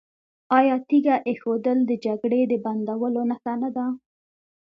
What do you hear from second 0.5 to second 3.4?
آیا تیږه ایښودل د جګړې د بندولو